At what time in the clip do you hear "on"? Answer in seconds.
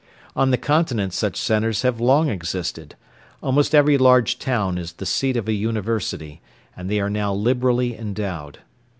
0.35-0.49